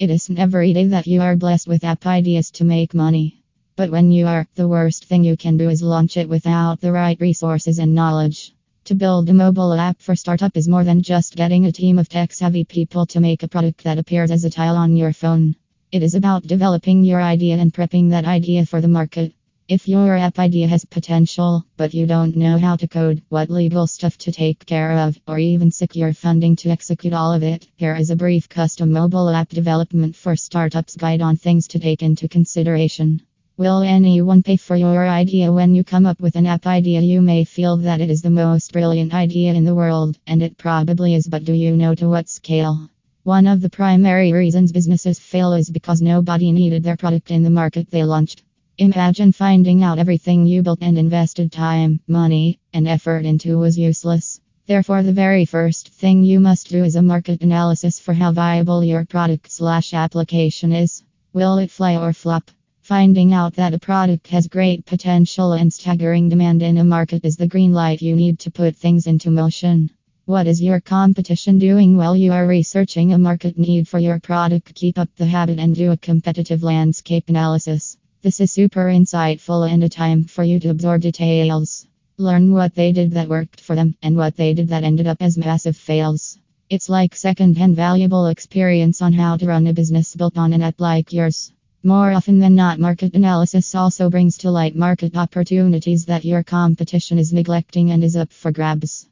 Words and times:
It 0.00 0.10
isn't 0.10 0.38
every 0.38 0.72
day 0.74 0.86
that 0.86 1.08
you 1.08 1.22
are 1.22 1.34
blessed 1.34 1.66
with 1.66 1.82
app 1.82 2.06
ideas 2.06 2.52
to 2.52 2.64
make 2.64 2.94
money. 2.94 3.42
But 3.74 3.90
when 3.90 4.12
you 4.12 4.28
are, 4.28 4.46
the 4.54 4.68
worst 4.68 5.06
thing 5.06 5.24
you 5.24 5.36
can 5.36 5.56
do 5.56 5.68
is 5.70 5.82
launch 5.82 6.16
it 6.16 6.28
without 6.28 6.80
the 6.80 6.92
right 6.92 7.20
resources 7.20 7.80
and 7.80 7.96
knowledge. 7.96 8.54
To 8.84 8.94
build 8.94 9.28
a 9.28 9.34
mobile 9.34 9.72
app 9.72 10.00
for 10.00 10.14
startup 10.14 10.56
is 10.56 10.68
more 10.68 10.84
than 10.84 11.02
just 11.02 11.34
getting 11.34 11.66
a 11.66 11.72
team 11.72 11.98
of 11.98 12.08
tech 12.08 12.32
savvy 12.32 12.62
people 12.62 13.06
to 13.06 13.18
make 13.18 13.42
a 13.42 13.48
product 13.48 13.82
that 13.82 13.98
appears 13.98 14.30
as 14.30 14.44
a 14.44 14.50
tile 14.50 14.76
on 14.76 14.94
your 14.94 15.12
phone. 15.12 15.56
It 15.90 16.04
is 16.04 16.14
about 16.14 16.46
developing 16.46 17.02
your 17.02 17.20
idea 17.20 17.56
and 17.56 17.74
prepping 17.74 18.10
that 18.10 18.24
idea 18.24 18.66
for 18.66 18.80
the 18.80 18.86
market. 18.86 19.32
If 19.68 19.86
your 19.86 20.16
app 20.16 20.38
idea 20.38 20.66
has 20.66 20.86
potential, 20.86 21.62
but 21.76 21.92
you 21.92 22.06
don't 22.06 22.34
know 22.36 22.56
how 22.56 22.76
to 22.76 22.88
code, 22.88 23.20
what 23.28 23.50
legal 23.50 23.86
stuff 23.86 24.16
to 24.16 24.32
take 24.32 24.64
care 24.64 24.92
of, 24.92 25.20
or 25.28 25.38
even 25.38 25.70
secure 25.70 26.14
funding 26.14 26.56
to 26.56 26.70
execute 26.70 27.12
all 27.12 27.34
of 27.34 27.42
it, 27.42 27.68
here 27.76 27.94
is 27.94 28.08
a 28.08 28.16
brief 28.16 28.48
custom 28.48 28.90
mobile 28.92 29.28
app 29.28 29.50
development 29.50 30.16
for 30.16 30.34
startups 30.36 30.96
guide 30.96 31.20
on 31.20 31.36
things 31.36 31.68
to 31.68 31.78
take 31.78 32.02
into 32.02 32.28
consideration. 32.28 33.20
Will 33.58 33.82
anyone 33.82 34.42
pay 34.42 34.56
for 34.56 34.74
your 34.74 35.06
idea 35.06 35.52
when 35.52 35.74
you 35.74 35.84
come 35.84 36.06
up 36.06 36.18
with 36.18 36.36
an 36.36 36.46
app 36.46 36.66
idea? 36.66 37.02
You 37.02 37.20
may 37.20 37.44
feel 37.44 37.76
that 37.76 38.00
it 38.00 38.08
is 38.08 38.22
the 38.22 38.30
most 38.30 38.72
brilliant 38.72 39.12
idea 39.12 39.52
in 39.52 39.66
the 39.66 39.74
world, 39.74 40.18
and 40.26 40.42
it 40.42 40.56
probably 40.56 41.14
is, 41.14 41.26
but 41.26 41.44
do 41.44 41.52
you 41.52 41.76
know 41.76 41.94
to 41.94 42.08
what 42.08 42.30
scale? 42.30 42.88
One 43.24 43.46
of 43.46 43.60
the 43.60 43.68
primary 43.68 44.32
reasons 44.32 44.72
businesses 44.72 45.18
fail 45.18 45.52
is 45.52 45.68
because 45.68 46.00
nobody 46.00 46.52
needed 46.52 46.84
their 46.84 46.96
product 46.96 47.30
in 47.30 47.42
the 47.42 47.50
market 47.50 47.90
they 47.90 48.02
launched. 48.02 48.44
Imagine 48.80 49.32
finding 49.32 49.82
out 49.82 49.98
everything 49.98 50.46
you 50.46 50.62
built 50.62 50.78
and 50.82 50.96
invested 50.96 51.50
time, 51.50 51.98
money, 52.06 52.60
and 52.72 52.86
effort 52.86 53.24
into 53.24 53.58
was 53.58 53.76
useless. 53.76 54.40
Therefore, 54.68 55.02
the 55.02 55.12
very 55.12 55.44
first 55.44 55.88
thing 55.88 56.22
you 56.22 56.38
must 56.38 56.68
do 56.68 56.84
is 56.84 56.94
a 56.94 57.02
market 57.02 57.42
analysis 57.42 57.98
for 57.98 58.14
how 58.14 58.30
viable 58.30 58.84
your 58.84 59.04
product 59.04 59.50
slash 59.50 59.94
application 59.94 60.70
is. 60.70 61.02
Will 61.32 61.58
it 61.58 61.72
fly 61.72 61.96
or 61.96 62.12
flop? 62.12 62.52
Finding 62.80 63.34
out 63.34 63.54
that 63.54 63.74
a 63.74 63.80
product 63.80 64.28
has 64.28 64.46
great 64.46 64.86
potential 64.86 65.54
and 65.54 65.72
staggering 65.72 66.28
demand 66.28 66.62
in 66.62 66.78
a 66.78 66.84
market 66.84 67.24
is 67.24 67.36
the 67.36 67.48
green 67.48 67.72
light 67.72 68.00
you 68.00 68.14
need 68.14 68.38
to 68.38 68.50
put 68.52 68.76
things 68.76 69.08
into 69.08 69.32
motion. 69.32 69.90
What 70.26 70.46
is 70.46 70.62
your 70.62 70.78
competition 70.78 71.58
doing 71.58 71.96
while 71.96 72.14
you 72.14 72.30
are 72.30 72.46
researching 72.46 73.12
a 73.12 73.18
market 73.18 73.58
need 73.58 73.88
for 73.88 73.98
your 73.98 74.20
product? 74.20 74.72
Keep 74.76 75.00
up 75.00 75.08
the 75.16 75.26
habit 75.26 75.58
and 75.58 75.74
do 75.74 75.90
a 75.90 75.96
competitive 75.96 76.62
landscape 76.62 77.28
analysis. 77.28 77.97
This 78.20 78.40
is 78.40 78.50
super 78.50 78.86
insightful 78.86 79.70
and 79.70 79.84
a 79.84 79.88
time 79.88 80.24
for 80.24 80.42
you 80.42 80.58
to 80.58 80.70
absorb 80.70 81.02
details. 81.02 81.86
Learn 82.16 82.52
what 82.52 82.74
they 82.74 82.90
did 82.90 83.12
that 83.12 83.28
worked 83.28 83.60
for 83.60 83.76
them 83.76 83.94
and 84.02 84.16
what 84.16 84.34
they 84.34 84.54
did 84.54 84.70
that 84.70 84.82
ended 84.82 85.06
up 85.06 85.18
as 85.20 85.38
massive 85.38 85.76
fails. 85.76 86.36
It's 86.68 86.88
like 86.88 87.14
second-hand 87.14 87.76
valuable 87.76 88.26
experience 88.26 89.02
on 89.02 89.12
how 89.12 89.36
to 89.36 89.46
run 89.46 89.68
a 89.68 89.72
business 89.72 90.16
built 90.16 90.36
on 90.36 90.52
an 90.52 90.62
app 90.62 90.80
like 90.80 91.12
yours. 91.12 91.52
More 91.84 92.10
often 92.10 92.40
than 92.40 92.56
not, 92.56 92.80
market 92.80 93.14
analysis 93.14 93.72
also 93.76 94.10
brings 94.10 94.36
to 94.38 94.50
light 94.50 94.74
market 94.74 95.16
opportunities 95.16 96.06
that 96.06 96.24
your 96.24 96.42
competition 96.42 97.20
is 97.20 97.32
neglecting 97.32 97.92
and 97.92 98.02
is 98.02 98.16
up 98.16 98.32
for 98.32 98.50
grabs. 98.50 99.06